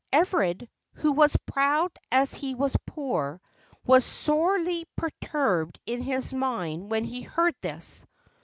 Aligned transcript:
Everard, 0.11 0.67
who 0.93 1.11
was 1.11 1.35
as 1.35 1.41
proud 1.45 1.91
as 2.11 2.33
he 2.33 2.55
was 2.55 2.75
poor, 2.87 3.39
was 3.85 4.03
sorely 4.03 4.87
perturbed 4.95 5.79
in 5.85 6.01
his 6.01 6.33
mind 6.33 6.89
when 6.89 7.03
he 7.03 7.21
heard 7.21 7.53
this. 7.61 8.03